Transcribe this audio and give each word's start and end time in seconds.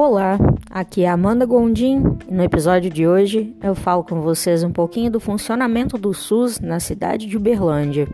Olá, 0.00 0.38
aqui 0.70 1.02
é 1.02 1.08
Amanda 1.08 1.44
Gondim 1.44 2.00
no 2.30 2.44
episódio 2.44 2.88
de 2.88 3.04
hoje 3.04 3.52
eu 3.60 3.74
falo 3.74 4.04
com 4.04 4.20
vocês 4.20 4.62
um 4.62 4.70
pouquinho 4.70 5.10
do 5.10 5.18
funcionamento 5.18 5.98
do 5.98 6.14
SUS 6.14 6.60
na 6.60 6.78
cidade 6.78 7.26
de 7.26 7.36
Uberlândia 7.36 8.06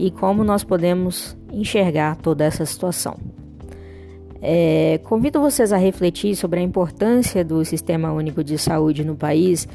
e 0.00 0.10
como 0.10 0.42
nós 0.42 0.64
podemos 0.64 1.38
enxergar 1.52 2.16
toda 2.16 2.44
essa 2.44 2.66
situação. 2.66 3.18
É, 4.42 4.98
convido 5.04 5.40
vocês 5.40 5.72
a 5.72 5.76
refletir 5.76 6.34
sobre 6.34 6.58
a 6.58 6.62
importância 6.64 7.44
do 7.44 7.64
Sistema 7.64 8.12
Único 8.12 8.42
de 8.42 8.58
Saúde 8.58 9.04
no 9.04 9.14
país 9.14 9.68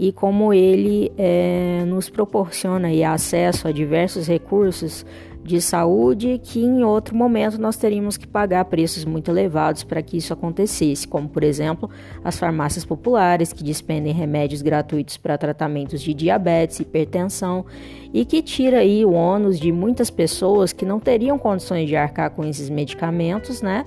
e 0.00 0.10
como 0.10 0.52
ele 0.52 1.12
é, 1.16 1.84
nos 1.86 2.10
proporciona 2.10 2.88
acesso 3.08 3.68
a 3.68 3.70
diversos 3.70 4.26
recursos 4.26 5.06
de 5.44 5.60
saúde 5.60 6.40
que 6.42 6.60
em 6.60 6.84
outro 6.84 7.16
momento 7.16 7.60
nós 7.60 7.76
teríamos 7.76 8.16
que 8.16 8.26
pagar 8.26 8.64
preços 8.66 9.04
muito 9.04 9.30
elevados 9.30 9.82
para 9.82 10.00
que 10.00 10.16
isso 10.16 10.32
acontecesse, 10.32 11.06
como 11.06 11.28
por 11.28 11.42
exemplo 11.42 11.90
as 12.24 12.38
farmácias 12.38 12.84
populares 12.84 13.52
que 13.52 13.64
dispendem 13.64 14.12
remédios 14.12 14.62
gratuitos 14.62 15.16
para 15.16 15.36
tratamentos 15.36 16.00
de 16.00 16.14
diabetes, 16.14 16.78
hipertensão 16.78 17.66
e 18.14 18.24
que 18.24 18.40
tira 18.42 18.78
aí 18.78 19.04
o 19.04 19.12
ônus 19.12 19.58
de 19.58 19.72
muitas 19.72 20.10
pessoas 20.10 20.72
que 20.72 20.84
não 20.84 21.00
teriam 21.00 21.38
condições 21.38 21.88
de 21.88 21.96
arcar 21.96 22.30
com 22.30 22.44
esses 22.44 22.70
medicamentos, 22.70 23.62
né, 23.62 23.84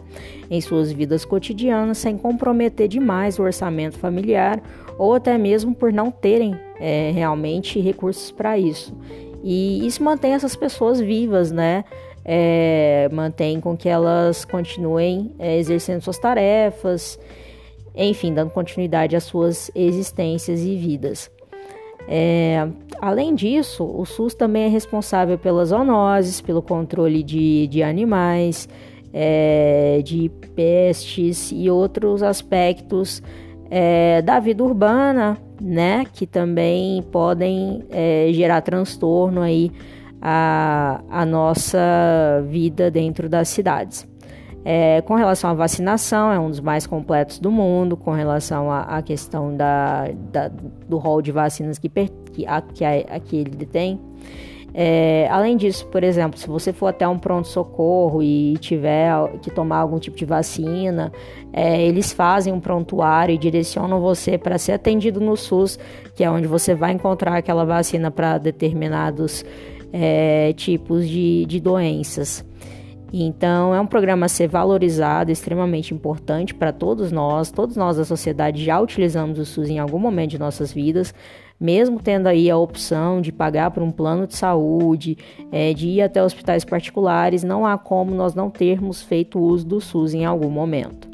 em 0.49 0.59
suas 0.59 0.91
vidas 0.91 1.23
cotidianas 1.23 1.99
sem 1.99 2.17
comprometer 2.17 2.87
demais 2.87 3.39
o 3.39 3.43
orçamento 3.43 3.97
familiar 3.97 4.61
ou 4.97 5.13
até 5.13 5.37
mesmo 5.37 5.73
por 5.73 5.93
não 5.93 6.11
terem 6.11 6.57
é, 6.79 7.11
realmente 7.11 7.79
recursos 7.79 8.31
para 8.31 8.57
isso. 8.57 8.95
E 9.47 9.85
isso 9.85 10.03
mantém 10.03 10.33
essas 10.33 10.55
pessoas 10.55 10.99
vivas, 10.99 11.51
né? 11.51 11.85
É, 12.25 13.07
mantém 13.13 13.61
com 13.61 13.77
que 13.77 13.87
elas 13.87 14.43
continuem 14.43 15.35
é, 15.37 15.59
exercendo 15.59 16.01
suas 16.01 16.17
tarefas, 16.17 17.19
enfim, 17.95 18.33
dando 18.33 18.49
continuidade 18.49 19.15
às 19.15 19.23
suas 19.23 19.69
existências 19.75 20.61
e 20.61 20.75
vidas. 20.75 21.29
É, 22.07 22.67
além 22.99 23.35
disso, 23.35 23.83
o 23.83 24.03
SUS 24.03 24.33
também 24.33 24.63
é 24.63 24.67
responsável 24.67 25.37
pelas 25.37 25.69
zoonoses, 25.69 26.41
pelo 26.41 26.63
controle 26.63 27.21
de, 27.21 27.67
de 27.67 27.83
animais, 27.83 28.67
é, 29.13 30.01
de 30.03 30.27
pestes 30.55 31.51
e 31.51 31.69
outros 31.69 32.23
aspectos 32.23 33.21
é, 33.69 34.23
da 34.23 34.39
vida 34.39 34.63
urbana, 34.63 35.37
né, 35.61 36.03
que 36.13 36.25
também 36.25 37.01
podem 37.11 37.83
é, 37.89 38.29
gerar 38.31 38.61
transtorno 38.61 39.41
aí 39.41 39.71
a, 40.21 41.01
a 41.09 41.25
nossa 41.25 41.79
vida 42.47 42.89
dentro 42.89 43.29
das 43.29 43.47
cidades. 43.49 44.07
É, 44.67 44.99
com 45.03 45.13
relação 45.13 45.51
à 45.51 45.53
vacinação, 45.53 46.31
é 46.31 46.39
um 46.39 46.49
dos 46.49 46.59
mais 46.59 46.87
completos 46.87 47.37
do 47.37 47.51
mundo, 47.51 47.95
com 47.95 48.11
relação 48.11 48.71
à, 48.71 48.99
questão 49.03 49.55
da, 49.55 50.09
da, 50.31 50.47
do 50.47 50.97
rol 50.97 51.21
de 51.21 51.31
vacinas 51.31 51.77
que, 51.77 51.87
que, 51.87 52.47
a, 52.47 52.61
que, 52.61 52.83
a, 52.83 53.19
que 53.19 53.35
ele 53.35 53.51
detém. 53.51 54.01
É, 54.77 55.29
além 55.31 55.55
disso, 55.55 55.87
por 55.87 56.03
exemplo, 56.03 56.37
se 56.37 56.49
você 56.49 56.73
for 56.73 56.87
até 56.87 57.07
um 57.07 57.17
pronto-socorro 57.17 58.21
e 58.21 58.57
tiver 58.57 59.09
que 59.41 59.49
tomar 59.49 59.77
algum 59.77 59.97
tipo 59.97 60.17
de 60.17 60.25
vacina, 60.25 61.13
é, 61.53 61.81
eles 61.81 62.11
fazem 62.11 62.51
um 62.51 62.59
prontuário 62.59 63.33
e 63.33 63.37
direcionam 63.37 64.01
você 64.01 64.37
para 64.37 64.57
ser 64.57 64.73
atendido 64.73 65.21
no 65.21 65.37
SUS, 65.37 65.79
que 66.13 66.25
é 66.25 66.29
onde 66.29 66.45
você 66.45 66.75
vai 66.75 66.91
encontrar 66.91 67.37
aquela 67.37 67.63
vacina 67.63 68.11
para 68.11 68.37
determinados 68.37 69.45
é, 69.93 70.51
tipos 70.51 71.07
de, 71.07 71.45
de 71.45 71.61
doenças. 71.61 72.43
Então, 73.13 73.73
é 73.73 73.79
um 73.79 73.85
programa 73.85 74.25
a 74.25 74.29
ser 74.29 74.47
valorizado, 74.47 75.31
extremamente 75.31 75.93
importante 75.93 76.53
para 76.53 76.73
todos 76.73 77.11
nós. 77.11 77.51
Todos 77.51 77.75
nós 77.75 77.97
da 77.97 78.03
sociedade 78.03 78.63
já 78.63 78.79
utilizamos 78.79 79.39
o 79.39 79.45
SUS 79.45 79.69
em 79.69 79.79
algum 79.79 79.99
momento 79.99 80.31
de 80.31 80.39
nossas 80.39 80.73
vidas, 80.73 81.13
mesmo 81.59 81.99
tendo 82.01 82.27
aí 82.27 82.49
a 82.49 82.57
opção 82.57 83.21
de 83.21 83.31
pagar 83.31 83.71
por 83.71 83.81
um 83.81 83.91
plano 83.91 84.27
de 84.27 84.35
saúde, 84.35 85.17
é, 85.51 85.73
de 85.73 85.87
ir 85.87 86.01
até 86.01 86.21
hospitais 86.21 86.65
particulares, 86.65 87.43
não 87.43 87.65
há 87.65 87.77
como 87.77 88.13
nós 88.13 88.35
não 88.35 88.49
termos 88.49 89.01
feito 89.01 89.39
uso 89.39 89.65
do 89.65 89.79
SUS 89.79 90.13
em 90.13 90.25
algum 90.25 90.49
momento. 90.49 91.07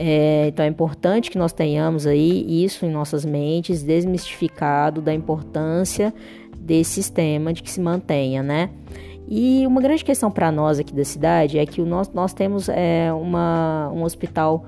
É, 0.00 0.46
então 0.46 0.64
é 0.64 0.68
importante 0.68 1.28
que 1.28 1.36
nós 1.36 1.52
tenhamos 1.52 2.06
aí 2.06 2.64
isso 2.64 2.86
em 2.86 2.90
nossas 2.90 3.24
mentes, 3.24 3.82
desmistificado 3.82 5.02
da 5.02 5.12
importância 5.12 6.14
desse 6.56 6.92
sistema 6.92 7.52
de 7.52 7.62
que 7.62 7.70
se 7.70 7.80
mantenha, 7.80 8.42
né? 8.42 8.70
E 9.30 9.66
uma 9.66 9.80
grande 9.80 10.02
questão 10.02 10.30
para 10.30 10.50
nós 10.50 10.78
aqui 10.78 10.94
da 10.94 11.04
cidade 11.04 11.58
é 11.58 11.66
que 11.66 11.82
nós, 11.82 12.10
nós 12.12 12.32
temos 12.32 12.68
é, 12.68 13.12
uma, 13.12 13.90
um 13.94 14.02
hospital 14.02 14.64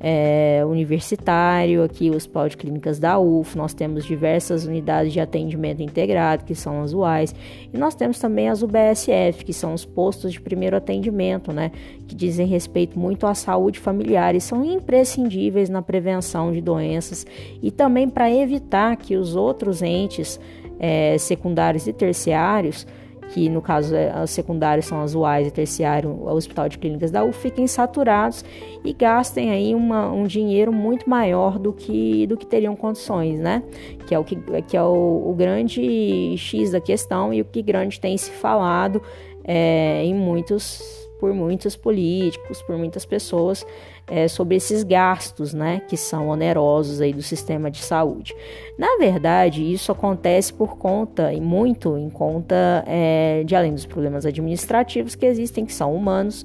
é, 0.00 0.64
universitário, 0.66 1.84
aqui 1.84 2.10
o 2.10 2.16
Hospital 2.16 2.48
de 2.48 2.56
Clínicas 2.56 2.98
da 2.98 3.18
UF, 3.18 3.56
nós 3.56 3.74
temos 3.74 4.04
diversas 4.04 4.64
unidades 4.64 5.12
de 5.12 5.20
atendimento 5.20 5.82
integrado, 5.82 6.44
que 6.44 6.54
são 6.54 6.82
as 6.82 6.94
UAIs, 6.94 7.34
e 7.72 7.76
nós 7.76 7.94
temos 7.94 8.18
também 8.18 8.48
as 8.48 8.62
UBSF, 8.62 9.44
que 9.44 9.52
são 9.52 9.74
os 9.74 9.84
postos 9.84 10.32
de 10.32 10.40
primeiro 10.40 10.74
atendimento, 10.74 11.52
né, 11.52 11.70
que 12.08 12.14
dizem 12.14 12.46
respeito 12.46 12.98
muito 12.98 13.26
à 13.26 13.34
saúde 13.34 13.78
familiar 13.78 14.34
e 14.34 14.40
são 14.40 14.64
imprescindíveis 14.64 15.68
na 15.68 15.82
prevenção 15.82 16.50
de 16.50 16.62
doenças 16.62 17.26
e 17.62 17.70
também 17.70 18.08
para 18.08 18.28
evitar 18.28 18.96
que 18.96 19.16
os 19.16 19.36
outros 19.36 19.82
entes 19.82 20.40
é, 20.80 21.18
secundários 21.18 21.86
e 21.86 21.92
terciários 21.92 22.86
que 23.32 23.48
no 23.48 23.62
caso 23.62 23.94
é, 23.94 24.10
as 24.10 24.30
secundárias 24.30 24.86
são 24.86 25.00
as 25.00 25.14
UAIs 25.14 25.48
e 25.48 25.50
terciário, 25.50 26.10
o 26.10 26.28
Hospital 26.28 26.68
de 26.68 26.78
Clínicas 26.78 27.10
da 27.10 27.24
U, 27.24 27.32
fiquem 27.32 27.66
saturados 27.66 28.44
e 28.84 28.92
gastem 28.92 29.50
aí 29.50 29.74
uma, 29.74 30.10
um 30.10 30.24
dinheiro 30.24 30.72
muito 30.72 31.08
maior 31.08 31.58
do 31.58 31.72
que, 31.72 32.26
do 32.26 32.36
que 32.36 32.46
teriam 32.46 32.74
condições, 32.74 33.38
né? 33.38 33.62
Que 34.06 34.14
é 34.14 34.18
o, 34.18 34.24
que, 34.24 34.36
que 34.62 34.76
é 34.76 34.82
o, 34.82 35.30
o 35.30 35.34
grande 35.34 36.36
X 36.36 36.72
da 36.72 36.80
questão 36.80 37.32
e 37.32 37.40
o 37.40 37.44
que 37.44 37.62
grande 37.62 38.00
tem 38.00 38.16
se 38.16 38.30
falado 38.30 39.00
é, 39.44 40.04
em 40.04 40.14
muitos 40.14 40.99
por 41.20 41.34
muitos 41.34 41.76
políticos, 41.76 42.62
por 42.62 42.78
muitas 42.78 43.04
pessoas, 43.04 43.64
é, 44.08 44.26
sobre 44.26 44.56
esses 44.56 44.82
gastos, 44.82 45.52
né, 45.52 45.82
que 45.86 45.96
são 45.96 46.28
onerosos 46.28 47.00
aí 47.00 47.12
do 47.12 47.22
sistema 47.22 47.70
de 47.70 47.78
saúde. 47.78 48.34
Na 48.78 48.96
verdade, 48.98 49.62
isso 49.62 49.92
acontece 49.92 50.52
por 50.52 50.78
conta 50.78 51.32
e 51.32 51.40
muito 51.40 51.96
em 51.98 52.08
conta 52.08 52.82
é, 52.86 53.44
de 53.44 53.54
além 53.54 53.74
dos 53.74 53.84
problemas 53.84 54.24
administrativos 54.24 55.14
que 55.14 55.26
existem, 55.26 55.66
que 55.66 55.72
são 55.72 55.94
humanos, 55.94 56.44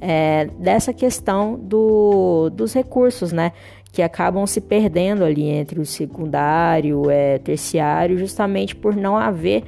é, 0.00 0.46
dessa 0.58 0.92
questão 0.92 1.54
do, 1.56 2.50
dos 2.50 2.72
recursos, 2.72 3.30
né, 3.30 3.52
que 3.92 4.02
acabam 4.02 4.44
se 4.44 4.60
perdendo 4.60 5.22
ali 5.22 5.48
entre 5.48 5.80
o 5.80 5.86
secundário, 5.86 7.08
é, 7.10 7.38
terciário, 7.38 8.18
justamente 8.18 8.74
por 8.74 8.96
não 8.96 9.16
haver 9.16 9.62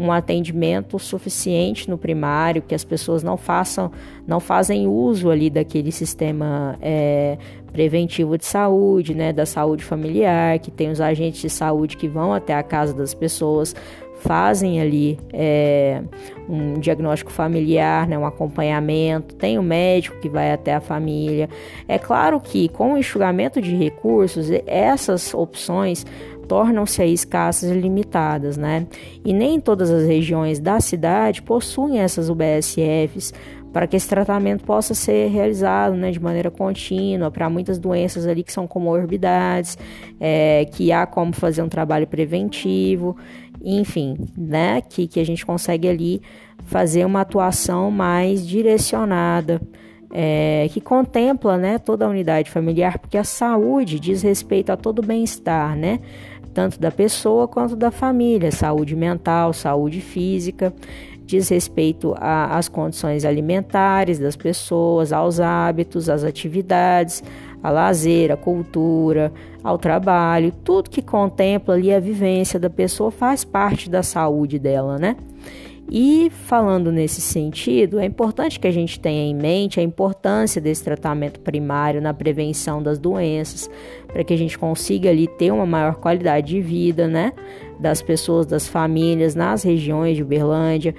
um 0.00 0.10
atendimento 0.10 0.98
suficiente 0.98 1.90
no 1.90 1.98
primário, 1.98 2.62
que 2.62 2.74
as 2.74 2.82
pessoas 2.82 3.22
não 3.22 3.36
façam, 3.36 3.92
não 4.26 4.40
fazem 4.40 4.88
uso 4.88 5.28
ali 5.28 5.50
daquele 5.50 5.92
sistema 5.92 6.74
é, 6.80 7.36
preventivo 7.70 8.38
de 8.38 8.46
saúde, 8.46 9.14
né, 9.14 9.30
da 9.30 9.44
saúde 9.44 9.84
familiar, 9.84 10.58
que 10.58 10.70
tem 10.70 10.90
os 10.90 11.02
agentes 11.02 11.42
de 11.42 11.50
saúde 11.50 11.98
que 11.98 12.08
vão 12.08 12.32
até 12.32 12.54
a 12.54 12.62
casa 12.62 12.94
das 12.94 13.12
pessoas, 13.12 13.76
fazem 14.20 14.80
ali 14.80 15.18
é, 15.34 16.02
um 16.48 16.80
diagnóstico 16.80 17.30
familiar, 17.30 18.08
né, 18.08 18.18
um 18.18 18.24
acompanhamento, 18.24 19.34
tem 19.34 19.58
o 19.58 19.62
médico 19.62 20.18
que 20.18 20.30
vai 20.30 20.50
até 20.50 20.74
a 20.74 20.80
família. 20.80 21.46
É 21.86 21.98
claro 21.98 22.40
que 22.40 22.70
com 22.70 22.94
o 22.94 22.98
enxugamento 22.98 23.60
de 23.60 23.76
recursos, 23.76 24.48
essas 24.66 25.34
opções 25.34 26.06
tornam-se 26.50 27.04
escassas 27.04 27.70
e 27.70 27.74
limitadas, 27.74 28.56
né? 28.56 28.88
E 29.24 29.32
nem 29.32 29.60
todas 29.60 29.88
as 29.88 30.04
regiões 30.04 30.58
da 30.58 30.80
cidade 30.80 31.42
possuem 31.42 32.00
essas 32.00 32.28
UBSFs 32.28 33.32
para 33.72 33.86
que 33.86 33.94
esse 33.94 34.08
tratamento 34.08 34.64
possa 34.64 34.92
ser 34.92 35.28
realizado 35.28 35.94
né, 35.94 36.10
de 36.10 36.18
maneira 36.18 36.50
contínua 36.50 37.30
para 37.30 37.48
muitas 37.48 37.78
doenças 37.78 38.26
ali 38.26 38.42
que 38.42 38.52
são 38.52 38.66
comorbidades, 38.66 39.78
é, 40.18 40.64
que 40.72 40.90
há 40.90 41.06
como 41.06 41.32
fazer 41.32 41.62
um 41.62 41.68
trabalho 41.68 42.08
preventivo, 42.08 43.16
enfim, 43.62 44.16
né, 44.36 44.80
que, 44.80 45.06
que 45.06 45.20
a 45.20 45.24
gente 45.24 45.46
consegue 45.46 45.88
ali 45.88 46.20
fazer 46.64 47.04
uma 47.04 47.20
atuação 47.20 47.92
mais 47.92 48.44
direcionada. 48.44 49.60
É, 50.12 50.68
que 50.72 50.80
contempla 50.80 51.56
né, 51.56 51.78
toda 51.78 52.04
a 52.04 52.08
unidade 52.08 52.50
familiar, 52.50 52.98
porque 52.98 53.16
a 53.16 53.22
saúde 53.22 54.00
diz 54.00 54.22
respeito 54.22 54.70
a 54.70 54.76
todo 54.76 54.98
o 54.98 55.06
bem-estar, 55.06 55.76
né? 55.76 56.00
Tanto 56.52 56.78
da 56.80 56.90
pessoa 56.90 57.46
quanto 57.46 57.76
da 57.76 57.90
família, 57.90 58.50
saúde 58.50 58.96
mental, 58.96 59.52
saúde 59.52 60.00
física, 60.00 60.72
diz 61.24 61.48
respeito 61.48 62.14
às 62.18 62.68
condições 62.68 63.24
alimentares 63.24 64.18
das 64.18 64.34
pessoas, 64.34 65.12
aos 65.12 65.38
hábitos, 65.38 66.08
às 66.08 66.24
atividades, 66.24 67.22
a 67.62 67.70
lazer, 67.70 68.32
a 68.32 68.36
cultura, 68.36 69.32
ao 69.62 69.78
trabalho, 69.78 70.52
tudo 70.64 70.90
que 70.90 71.02
contempla 71.02 71.74
ali 71.74 71.94
a 71.94 72.00
vivência 72.00 72.58
da 72.58 72.68
pessoa 72.70 73.10
faz 73.10 73.44
parte 73.44 73.88
da 73.88 74.02
saúde 74.02 74.58
dela, 74.58 74.98
né? 74.98 75.16
E 75.92 76.30
falando 76.30 76.92
nesse 76.92 77.20
sentido, 77.20 77.98
é 77.98 78.04
importante 78.04 78.60
que 78.60 78.68
a 78.68 78.70
gente 78.70 79.00
tenha 79.00 79.28
em 79.28 79.34
mente 79.34 79.80
a 79.80 79.82
importância 79.82 80.60
desse 80.60 80.84
tratamento 80.84 81.40
primário 81.40 82.00
na 82.00 82.14
prevenção 82.14 82.80
das 82.80 82.96
doenças, 82.96 83.68
para 84.06 84.22
que 84.22 84.32
a 84.32 84.38
gente 84.38 84.56
consiga 84.56 85.10
ali 85.10 85.26
ter 85.26 85.50
uma 85.50 85.66
maior 85.66 85.96
qualidade 85.96 86.46
de 86.46 86.60
vida, 86.60 87.08
né, 87.08 87.32
das 87.80 88.00
pessoas, 88.00 88.46
das 88.46 88.68
famílias 88.68 89.34
nas 89.34 89.64
regiões 89.64 90.16
de 90.16 90.22
Uberlândia. 90.22 90.94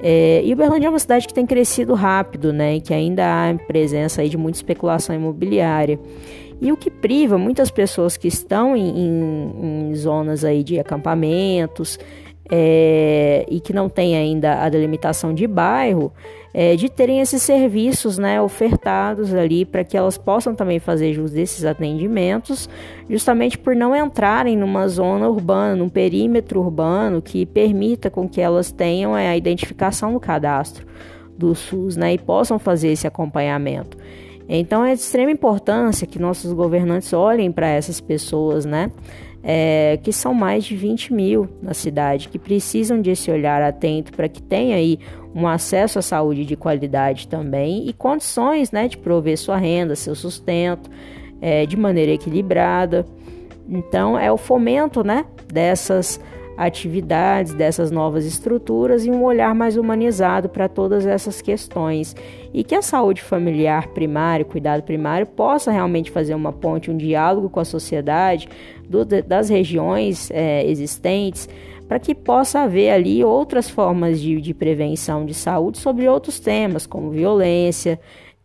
É, 0.00 0.40
e 0.44 0.52
Uberlândia 0.52 0.86
é 0.86 0.90
uma 0.90 1.00
cidade 1.00 1.26
que 1.26 1.34
tem 1.34 1.44
crescido 1.44 1.94
rápido, 1.94 2.52
né, 2.52 2.76
e 2.76 2.80
que 2.80 2.94
ainda 2.94 3.24
há 3.24 3.54
presença 3.66 4.22
aí 4.22 4.28
de 4.28 4.36
muita 4.36 4.58
especulação 4.58 5.16
imobiliária. 5.16 5.98
E 6.60 6.72
o 6.72 6.76
que 6.76 6.90
priva 6.90 7.38
muitas 7.38 7.70
pessoas 7.70 8.16
que 8.16 8.28
estão 8.28 8.76
em, 8.76 8.88
em, 8.88 9.90
em 9.90 9.94
zonas 9.94 10.44
aí 10.44 10.62
de 10.62 10.78
acampamentos, 10.78 11.98
é, 12.50 13.44
e 13.48 13.60
que 13.60 13.72
não 13.72 13.88
tem 13.88 14.16
ainda 14.16 14.62
a 14.62 14.68
delimitação 14.68 15.34
de 15.34 15.46
bairro, 15.46 16.12
é, 16.54 16.74
de 16.76 16.88
terem 16.88 17.20
esses 17.20 17.42
serviços 17.42 18.16
né, 18.16 18.40
ofertados 18.40 19.34
ali 19.34 19.64
para 19.64 19.84
que 19.84 19.96
elas 19.96 20.16
possam 20.16 20.54
também 20.54 20.78
fazer 20.78 21.12
jus 21.12 21.30
desses 21.30 21.64
atendimentos, 21.64 22.68
justamente 23.08 23.58
por 23.58 23.76
não 23.76 23.94
entrarem 23.94 24.56
numa 24.56 24.88
zona 24.88 25.28
urbana, 25.28 25.76
num 25.76 25.88
perímetro 25.88 26.60
urbano 26.60 27.20
que 27.20 27.44
permita 27.44 28.10
com 28.10 28.28
que 28.28 28.40
elas 28.40 28.72
tenham 28.72 29.16
é, 29.16 29.28
a 29.28 29.36
identificação 29.36 30.12
no 30.12 30.20
cadastro 30.20 30.86
do 31.36 31.54
SUS 31.54 31.96
né, 31.96 32.14
e 32.14 32.18
possam 32.18 32.58
fazer 32.58 32.88
esse 32.88 33.06
acompanhamento. 33.06 33.96
Então 34.48 34.82
é 34.82 34.94
de 34.94 35.00
extrema 35.00 35.30
importância 35.30 36.06
que 36.06 36.18
nossos 36.18 36.54
governantes 36.54 37.12
olhem 37.12 37.52
para 37.52 37.68
essas 37.68 38.00
pessoas, 38.00 38.64
né? 38.64 38.90
É, 39.42 39.98
que 40.02 40.12
são 40.12 40.34
mais 40.34 40.64
de 40.64 40.76
20 40.76 41.12
mil 41.12 41.48
na 41.62 41.74
cidade, 41.74 42.28
que 42.28 42.38
precisam 42.38 43.00
desse 43.00 43.30
olhar 43.30 43.62
atento 43.62 44.12
para 44.12 44.28
que 44.28 44.42
tenha 44.42 44.76
aí 44.76 44.98
um 45.34 45.46
acesso 45.46 45.98
à 45.98 46.02
saúde 46.02 46.44
de 46.44 46.56
qualidade 46.56 47.28
também 47.28 47.88
e 47.88 47.92
condições 47.92 48.72
né, 48.72 48.88
de 48.88 48.96
prover 48.96 49.38
sua 49.38 49.56
renda, 49.56 49.94
seu 49.94 50.14
sustento 50.14 50.90
é, 51.40 51.66
de 51.66 51.76
maneira 51.76 52.12
equilibrada. 52.12 53.06
Então, 53.68 54.18
é 54.18 54.32
o 54.32 54.36
fomento 54.36 55.04
né, 55.04 55.24
dessas 55.52 56.20
atividades, 56.58 57.54
dessas 57.54 57.92
novas 57.92 58.26
estruturas 58.26 59.06
e 59.06 59.10
um 59.10 59.22
olhar 59.22 59.54
mais 59.54 59.76
humanizado 59.76 60.48
para 60.48 60.68
todas 60.68 61.06
essas 61.06 61.40
questões. 61.40 62.16
E 62.52 62.64
que 62.64 62.74
a 62.74 62.82
saúde 62.82 63.22
familiar 63.22 63.86
primária, 63.88 64.44
cuidado 64.44 64.82
primário, 64.82 65.24
possa 65.24 65.70
realmente 65.70 66.10
fazer 66.10 66.34
uma 66.34 66.52
ponte, 66.52 66.90
um 66.90 66.96
diálogo 66.96 67.48
com 67.48 67.60
a 67.60 67.64
sociedade 67.64 68.48
do, 68.88 69.04
das 69.04 69.48
regiões 69.48 70.32
é, 70.32 70.68
existentes, 70.68 71.48
para 71.86 72.00
que 72.00 72.12
possa 72.12 72.62
haver 72.62 72.90
ali 72.90 73.22
outras 73.22 73.70
formas 73.70 74.20
de, 74.20 74.40
de, 74.40 74.52
prevenção 74.52 75.24
de 75.24 75.34
saúde 75.34 75.78
sobre 75.78 76.08
outros 76.08 76.40
temas, 76.40 76.86
como 76.86 77.10
violência, 77.10 78.00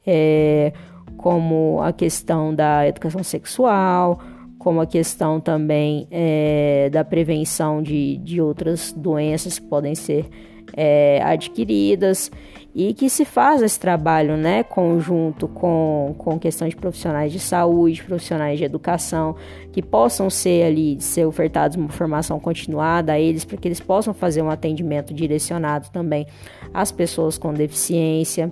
é, 0.05 0.71
como 1.17 1.81
a 1.81 1.91
questão 1.91 2.53
da 2.53 2.87
educação 2.87 3.23
sexual 3.23 4.19
como 4.63 4.79
a 4.79 4.87
questão 4.87 5.41
também 5.41 6.07
é, 6.09 6.89
da 6.89 7.03
prevenção 7.03 7.83
de, 7.83 8.17
de 8.19 8.39
outras 8.39 8.93
doenças 8.93 9.59
que 9.59 9.67
podem 9.67 9.93
ser 9.93 10.25
é, 10.71 11.21
adquiridas 11.21 12.31
e 12.73 12.93
que 12.93 13.09
se 13.09 13.25
faz 13.25 13.61
esse 13.61 13.79
trabalho 13.79 14.35
né, 14.35 14.63
conjunto 14.63 15.47
com, 15.47 16.15
com 16.17 16.39
questão 16.39 16.67
de 16.67 16.75
profissionais 16.75 17.31
de 17.31 17.39
saúde, 17.39 18.01
profissionais 18.01 18.57
de 18.57 18.63
educação, 18.63 19.35
que 19.71 19.81
possam 19.81 20.29
ser 20.29 20.63
ali, 20.63 20.99
ser 20.99 21.25
ofertados 21.25 21.75
uma 21.75 21.89
formação 21.89 22.39
continuada 22.39 23.11
a 23.11 23.19
eles, 23.19 23.45
para 23.45 23.57
que 23.57 23.67
eles 23.67 23.79
possam 23.79 24.13
fazer 24.13 24.41
um 24.41 24.49
atendimento 24.49 25.13
direcionado 25.13 25.89
também 25.91 26.25
às 26.73 26.91
pessoas 26.91 27.37
com 27.37 27.53
deficiência, 27.53 28.49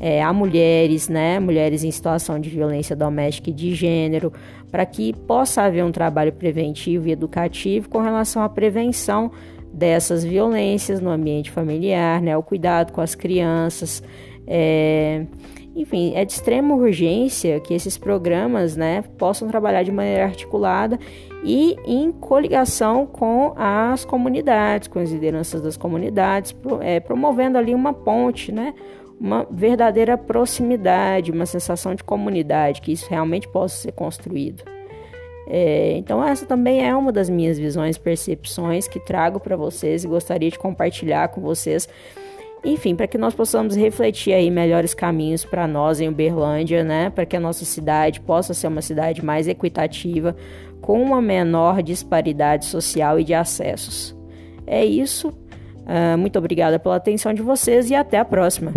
é, 0.00 0.22
a 0.22 0.32
mulheres, 0.32 1.08
né, 1.08 1.38
mulheres 1.38 1.84
em 1.84 1.90
situação 1.90 2.38
de 2.38 2.50
violência 2.50 2.96
doméstica 2.96 3.50
e 3.50 3.52
de 3.52 3.74
gênero, 3.74 4.32
para 4.70 4.84
que 4.84 5.12
possa 5.12 5.62
haver 5.62 5.84
um 5.84 5.92
trabalho 5.92 6.32
preventivo 6.32 7.08
e 7.08 7.12
educativo 7.12 7.88
com 7.88 8.00
relação 8.00 8.42
à 8.42 8.48
prevenção 8.48 9.30
dessas 9.72 10.24
violências 10.24 11.00
no 11.00 11.10
ambiente 11.10 11.50
familiar, 11.50 12.20
né, 12.20 12.36
o 12.36 12.42
cuidado 12.42 12.92
com 12.92 13.00
as 13.00 13.14
crianças. 13.14 14.02
É, 14.46 15.26
enfim, 15.76 16.12
é 16.14 16.24
de 16.24 16.32
extrema 16.32 16.74
urgência 16.74 17.58
que 17.58 17.74
esses 17.74 17.98
programas 17.98 18.76
né, 18.76 19.02
possam 19.18 19.48
trabalhar 19.48 19.82
de 19.82 19.90
maneira 19.90 20.24
articulada 20.24 20.98
e 21.42 21.76
em 21.84 22.12
coligação 22.12 23.06
com 23.06 23.52
as 23.56 24.04
comunidades, 24.04 24.86
com 24.86 25.00
as 25.00 25.10
lideranças 25.10 25.60
das 25.60 25.76
comunidades, 25.76 26.54
é, 26.80 27.00
promovendo 27.00 27.58
ali 27.58 27.74
uma 27.74 27.92
ponte, 27.92 28.52
né, 28.52 28.72
uma 29.24 29.46
verdadeira 29.50 30.18
proximidade, 30.18 31.32
uma 31.32 31.46
sensação 31.46 31.94
de 31.94 32.04
comunidade, 32.04 32.82
que 32.82 32.92
isso 32.92 33.06
realmente 33.08 33.48
possa 33.48 33.74
ser 33.74 33.92
construído. 33.92 34.62
É, 35.46 35.96
então, 35.96 36.22
essa 36.22 36.44
também 36.44 36.86
é 36.86 36.94
uma 36.94 37.10
das 37.10 37.30
minhas 37.30 37.58
visões, 37.58 37.96
percepções 37.96 38.86
que 38.86 39.00
trago 39.00 39.40
para 39.40 39.56
vocês 39.56 40.04
e 40.04 40.08
gostaria 40.08 40.50
de 40.50 40.58
compartilhar 40.58 41.28
com 41.28 41.40
vocês. 41.40 41.88
Enfim, 42.62 42.94
para 42.94 43.06
que 43.06 43.16
nós 43.16 43.34
possamos 43.34 43.74
refletir 43.74 44.34
aí 44.34 44.50
melhores 44.50 44.92
caminhos 44.92 45.42
para 45.42 45.66
nós 45.66 46.02
em 46.02 46.08
Uberlândia, 46.08 46.84
né? 46.84 47.08
Para 47.08 47.24
que 47.24 47.34
a 47.34 47.40
nossa 47.40 47.64
cidade 47.64 48.20
possa 48.20 48.52
ser 48.52 48.66
uma 48.66 48.82
cidade 48.82 49.24
mais 49.24 49.48
equitativa, 49.48 50.36
com 50.82 51.00
uma 51.02 51.22
menor 51.22 51.82
disparidade 51.82 52.66
social 52.66 53.18
e 53.18 53.24
de 53.24 53.32
acessos. 53.32 54.14
É 54.66 54.84
isso. 54.84 55.28
Uh, 55.28 56.18
muito 56.18 56.38
obrigada 56.38 56.78
pela 56.78 56.96
atenção 56.96 57.32
de 57.32 57.40
vocês 57.40 57.90
e 57.90 57.94
até 57.94 58.18
a 58.18 58.24
próxima. 58.24 58.72